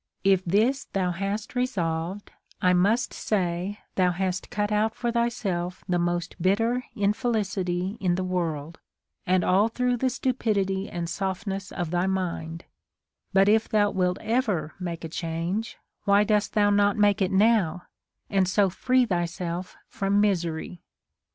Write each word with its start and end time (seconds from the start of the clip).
If 0.23 0.43
this 0.45 0.85
thou 0.93 1.11
hast 1.11 1.53
resolved, 1.53 2.31
I 2.59 2.73
must 2.73 3.13
say 3.13 3.77
thou 3.93 4.09
hast 4.09 4.49
cut 4.49 4.71
out 4.71 4.95
for 4.95 5.11
thyself 5.11 5.83
the 5.87 5.99
most 5.99 6.41
bitter 6.41 6.85
infelicity 6.95 7.99
in 8.01 8.15
the 8.15 8.23
world, 8.23 8.79
and 9.27 9.43
all 9.43 9.67
through 9.67 9.97
the 9.97 10.09
stupidity 10.09 10.89
and 10.89 11.07
softness 11.07 11.71
of 11.71 11.91
thy 11.91 12.07
mind; 12.07 12.65
but 13.31 13.47
if 13.47 13.69
thou 13.69 13.91
wilt 13.91 14.17
ever 14.21 14.73
make 14.79 15.03
a 15.03 15.07
change, 15.07 15.77
why 16.05 16.23
dost 16.23 16.53
thou 16.53 16.71
not 16.71 16.97
make 16.97 17.21
it 17.21 17.31
now, 17.31 17.83
and 18.27 18.47
so 18.47 18.71
free 18.71 19.05
thyself 19.05 19.77
from 19.87 20.19
misery 20.19 20.81